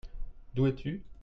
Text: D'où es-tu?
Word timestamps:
D'où 0.55 0.65
es-tu? 0.65 1.03